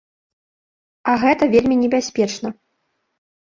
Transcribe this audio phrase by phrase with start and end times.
[1.11, 2.49] А гэта вельмі небяспечна.